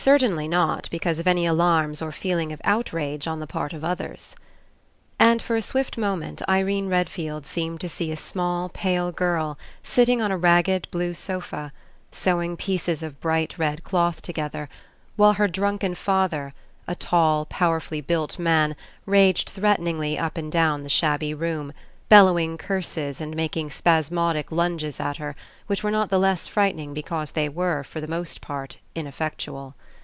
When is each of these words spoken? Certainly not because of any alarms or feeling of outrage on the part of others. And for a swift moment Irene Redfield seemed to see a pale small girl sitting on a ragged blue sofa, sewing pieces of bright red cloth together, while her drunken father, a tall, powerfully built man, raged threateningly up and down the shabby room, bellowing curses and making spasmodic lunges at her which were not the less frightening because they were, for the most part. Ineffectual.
Certainly 0.00 0.46
not 0.48 0.88
because 0.92 1.18
of 1.18 1.26
any 1.26 1.44
alarms 1.44 2.00
or 2.00 2.12
feeling 2.12 2.50
of 2.52 2.60
outrage 2.64 3.26
on 3.26 3.40
the 3.40 3.46
part 3.48 3.72
of 3.74 3.82
others. 3.84 4.36
And 5.18 5.42
for 5.42 5.54
a 5.56 5.60
swift 5.60 5.98
moment 5.98 6.40
Irene 6.48 6.88
Redfield 6.88 7.44
seemed 7.44 7.80
to 7.82 7.88
see 7.90 8.10
a 8.12 8.16
pale 8.16 8.16
small 8.72 9.12
girl 9.12 9.58
sitting 9.82 10.22
on 10.22 10.30
a 10.30 10.38
ragged 10.38 10.86
blue 10.92 11.12
sofa, 11.14 11.72
sewing 12.12 12.56
pieces 12.56 13.02
of 13.02 13.20
bright 13.20 13.58
red 13.58 13.82
cloth 13.84 14.22
together, 14.22 14.68
while 15.16 15.32
her 15.34 15.48
drunken 15.48 15.94
father, 15.96 16.54
a 16.86 16.94
tall, 16.94 17.44
powerfully 17.44 18.00
built 18.00 18.38
man, 18.38 18.76
raged 19.04 19.48
threateningly 19.50 20.16
up 20.18 20.36
and 20.38 20.50
down 20.52 20.84
the 20.84 20.88
shabby 20.88 21.34
room, 21.34 21.72
bellowing 22.08 22.56
curses 22.56 23.20
and 23.20 23.34
making 23.36 23.68
spasmodic 23.68 24.50
lunges 24.52 24.98
at 25.00 25.18
her 25.18 25.34
which 25.66 25.82
were 25.82 25.90
not 25.90 26.08
the 26.08 26.18
less 26.20 26.46
frightening 26.48 26.94
because 26.94 27.32
they 27.32 27.46
were, 27.48 27.82
for 27.84 28.00
the 28.00 28.08
most 28.08 28.40
part. 28.40 28.78
Ineffectual. 28.94 29.74